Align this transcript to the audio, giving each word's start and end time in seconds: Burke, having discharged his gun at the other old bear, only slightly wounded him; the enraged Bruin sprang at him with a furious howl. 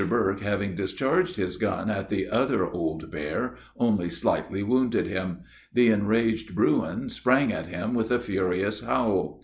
Burke, 0.09 0.39
having 0.39 0.73
discharged 0.73 1.35
his 1.35 1.57
gun 1.57 1.87
at 1.91 2.09
the 2.09 2.27
other 2.27 2.65
old 2.67 3.11
bear, 3.11 3.53
only 3.77 4.09
slightly 4.09 4.63
wounded 4.63 5.05
him; 5.05 5.41
the 5.75 5.89
enraged 5.89 6.55
Bruin 6.55 7.07
sprang 7.07 7.53
at 7.53 7.67
him 7.67 7.93
with 7.93 8.09
a 8.09 8.19
furious 8.19 8.81
howl. 8.83 9.39